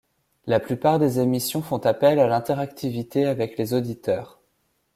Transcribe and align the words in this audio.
La 0.47 0.59
plupart 0.59 0.97
des 0.97 1.19
émissions 1.19 1.61
font 1.61 1.77
appel 1.77 2.17
à 2.19 2.25
l'interactivité 2.25 3.27
avec 3.27 3.55
les 3.59 3.75
auditeurs. 3.75 4.39